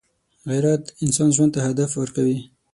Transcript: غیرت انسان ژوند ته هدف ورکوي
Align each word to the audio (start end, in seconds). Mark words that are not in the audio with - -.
غیرت 0.49 0.83
انسان 1.03 1.29
ژوند 1.35 1.51
ته 1.55 1.59
هدف 1.67 1.89
ورکوي 1.95 2.37